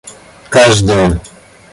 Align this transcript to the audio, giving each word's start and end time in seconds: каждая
каждая 0.49 1.11